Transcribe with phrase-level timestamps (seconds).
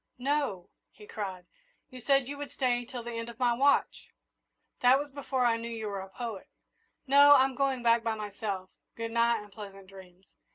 [0.17, 1.45] "No!" he cried.
[1.91, 4.07] "You said you would stay till the end of my watch!"
[4.79, 6.47] "That was before I knew you were a poet.
[7.05, 10.25] No, I'm going back by myself good night, and pleasant dreams!"